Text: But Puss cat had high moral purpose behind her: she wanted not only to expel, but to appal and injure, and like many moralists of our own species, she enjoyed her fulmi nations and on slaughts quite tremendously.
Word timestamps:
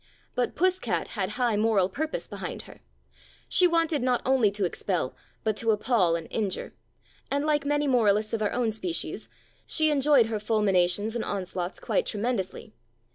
But 0.33 0.55
Puss 0.55 0.79
cat 0.79 1.09
had 1.09 1.29
high 1.37 1.55
moral 1.55 1.87
purpose 1.87 2.25
behind 2.27 2.63
her: 2.63 2.81
she 3.47 3.67
wanted 3.67 4.01
not 4.01 4.23
only 4.25 4.49
to 4.49 4.65
expel, 4.65 5.13
but 5.43 5.55
to 5.57 5.69
appal 5.71 6.15
and 6.15 6.27
injure, 6.31 6.73
and 7.29 7.45
like 7.45 7.67
many 7.67 7.85
moralists 7.85 8.33
of 8.33 8.41
our 8.41 8.51
own 8.51 8.71
species, 8.71 9.29
she 9.67 9.91
enjoyed 9.91 10.25
her 10.25 10.39
fulmi 10.39 10.73
nations 10.73 11.15
and 11.15 11.23
on 11.23 11.45
slaughts 11.45 11.79
quite 11.79 12.07
tremendously. 12.07 12.73